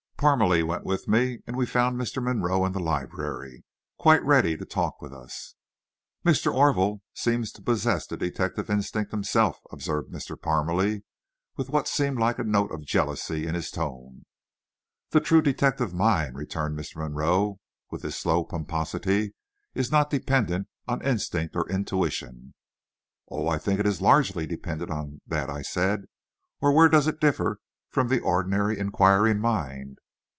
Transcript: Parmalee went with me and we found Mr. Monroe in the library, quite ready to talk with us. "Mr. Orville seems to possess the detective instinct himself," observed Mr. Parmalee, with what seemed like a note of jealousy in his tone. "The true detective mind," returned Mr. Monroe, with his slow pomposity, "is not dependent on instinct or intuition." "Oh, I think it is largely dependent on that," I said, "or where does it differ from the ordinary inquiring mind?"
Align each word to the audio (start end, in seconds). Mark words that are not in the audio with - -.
Parmalee 0.23 0.61
went 0.61 0.85
with 0.85 1.07
me 1.07 1.39
and 1.47 1.55
we 1.57 1.65
found 1.65 1.97
Mr. 1.99 2.21
Monroe 2.21 2.63
in 2.63 2.73
the 2.73 2.79
library, 2.79 3.63
quite 3.97 4.23
ready 4.23 4.55
to 4.55 4.65
talk 4.65 5.01
with 5.01 5.11
us. 5.11 5.55
"Mr. 6.23 6.53
Orville 6.53 7.01
seems 7.15 7.51
to 7.53 7.61
possess 7.63 8.05
the 8.05 8.15
detective 8.17 8.69
instinct 8.69 9.09
himself," 9.09 9.57
observed 9.71 10.13
Mr. 10.13 10.39
Parmalee, 10.39 11.01
with 11.57 11.69
what 11.71 11.87
seemed 11.87 12.19
like 12.19 12.37
a 12.37 12.43
note 12.43 12.71
of 12.71 12.85
jealousy 12.85 13.47
in 13.47 13.55
his 13.55 13.71
tone. 13.71 14.25
"The 15.09 15.21
true 15.21 15.41
detective 15.41 15.91
mind," 15.91 16.35
returned 16.35 16.77
Mr. 16.77 16.97
Monroe, 16.97 17.57
with 17.89 18.03
his 18.03 18.15
slow 18.15 18.43
pomposity, 18.43 19.33
"is 19.73 19.91
not 19.91 20.11
dependent 20.11 20.67
on 20.87 21.03
instinct 21.03 21.55
or 21.55 21.67
intuition." 21.67 22.53
"Oh, 23.27 23.47
I 23.47 23.57
think 23.57 23.79
it 23.79 23.87
is 23.87 24.01
largely 24.03 24.45
dependent 24.45 24.91
on 24.91 25.21
that," 25.25 25.49
I 25.49 25.63
said, 25.63 26.03
"or 26.61 26.71
where 26.71 26.89
does 26.89 27.07
it 27.07 27.19
differ 27.19 27.57
from 27.89 28.09
the 28.09 28.19
ordinary 28.19 28.77
inquiring 28.77 29.39
mind?" 29.39 29.97